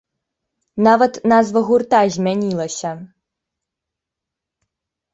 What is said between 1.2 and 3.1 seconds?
назва гурта змянілася!